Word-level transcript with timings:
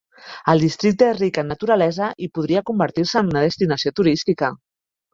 El 0.53 0.63
districte 0.63 1.07
és 1.15 1.19
ric 1.19 1.37
en 1.43 1.51
naturalesa 1.53 2.09
i 2.27 2.31
podria 2.39 2.65
convertir-se 2.73 3.25
en 3.25 3.33
una 3.37 3.47
destinació 3.49 3.99
turística. 4.03 4.55